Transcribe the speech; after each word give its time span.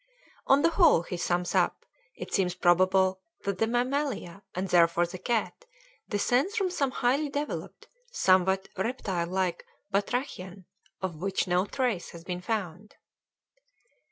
"On 0.47 0.63
the 0.63 0.69
whole," 0.71 1.03
he 1.03 1.15
sums 1.15 1.53
up, 1.53 1.85
"it 2.15 2.33
seems 2.33 2.55
probable 2.55 3.21
that 3.43 3.59
the 3.59 3.67
mammalia, 3.67 4.41
and 4.55 4.67
therefore 4.67 5.05
the 5.05 5.19
cat, 5.19 5.53
descends 6.09 6.55
from 6.55 6.71
some 6.71 6.89
highly 6.89 7.29
developed, 7.29 7.87
somewhat 8.11 8.67
reptile 8.75 9.27
like 9.27 9.63
batrachian 9.93 10.65
of 11.03 11.21
which 11.21 11.47
no 11.47 11.67
trace 11.67 12.09
has 12.13 12.23
been 12.23 12.41
found." 12.41 12.95